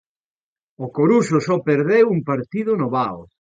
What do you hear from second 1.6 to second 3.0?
perdeu un partido no